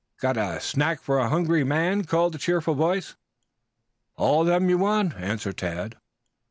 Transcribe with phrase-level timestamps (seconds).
[0.19, 3.15] "Got a snack for a hungry man?" called a cheerful voice.
[4.15, 5.95] "All of them you want," answered Tad.